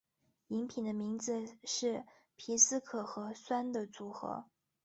[0.47, 2.03] 饮品的名字是
[2.35, 4.45] 皮斯可和酸的组合。